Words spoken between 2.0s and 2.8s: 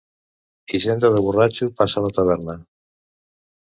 a la taverna.